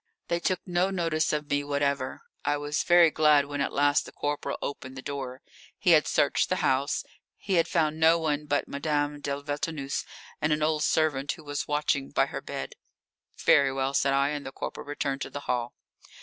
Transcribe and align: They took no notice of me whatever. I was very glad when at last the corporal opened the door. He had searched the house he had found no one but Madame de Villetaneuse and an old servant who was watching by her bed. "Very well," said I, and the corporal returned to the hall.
They 0.29 0.39
took 0.39 0.61
no 0.65 0.89
notice 0.89 1.31
of 1.31 1.47
me 1.47 1.63
whatever. 1.63 2.23
I 2.43 2.57
was 2.57 2.81
very 2.81 3.11
glad 3.11 3.45
when 3.45 3.61
at 3.61 3.71
last 3.71 4.07
the 4.07 4.11
corporal 4.11 4.57
opened 4.59 4.97
the 4.97 5.03
door. 5.03 5.43
He 5.77 5.91
had 5.91 6.07
searched 6.07 6.49
the 6.49 6.55
house 6.65 7.03
he 7.37 7.53
had 7.53 7.67
found 7.67 7.99
no 7.99 8.17
one 8.17 8.47
but 8.47 8.67
Madame 8.67 9.19
de 9.21 9.39
Villetaneuse 9.39 10.03
and 10.41 10.51
an 10.51 10.63
old 10.63 10.81
servant 10.81 11.33
who 11.33 11.43
was 11.43 11.67
watching 11.67 12.09
by 12.09 12.25
her 12.25 12.41
bed. 12.41 12.73
"Very 13.37 13.71
well," 13.71 13.93
said 13.93 14.13
I, 14.15 14.29
and 14.29 14.43
the 14.43 14.51
corporal 14.51 14.87
returned 14.87 15.21
to 15.21 15.29
the 15.29 15.41
hall. 15.41 15.75